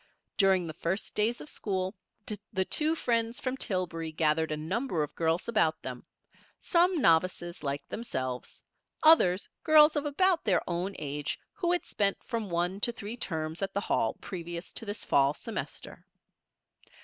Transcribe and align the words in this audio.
During 0.35 0.65
the 0.65 0.73
first 0.73 1.13
days 1.13 1.39
of 1.41 1.47
school 1.47 1.93
the 2.51 2.65
two 2.65 2.95
friends 2.95 3.39
from 3.39 3.55
Tillbury 3.55 4.11
gathered 4.11 4.51
a 4.51 4.57
number 4.57 5.03
of 5.03 5.13
girls 5.13 5.47
about 5.47 5.83
them; 5.83 6.07
some 6.57 6.99
novices 6.99 7.61
like 7.61 7.87
themselves; 7.87 8.63
others, 9.03 9.47
girls 9.63 9.95
of 9.95 10.07
about 10.07 10.43
their 10.43 10.67
own 10.67 10.95
age 10.97 11.37
who 11.53 11.71
had 11.71 11.85
spent 11.85 12.17
from 12.25 12.49
one 12.49 12.79
to 12.79 12.91
three 12.91 13.15
terms 13.15 13.61
at 13.61 13.75
the 13.75 13.81
Hall 13.81 14.15
previous 14.21 14.73
to 14.73 14.85
this 14.85 15.03
fall 15.05 15.35
semester. 15.35 16.03